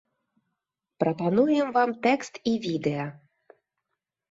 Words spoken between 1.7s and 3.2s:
вам тэкст і відэа.